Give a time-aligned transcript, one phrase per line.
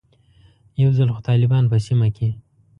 [0.81, 2.29] یو ځل خو طالبان په سیمه کې.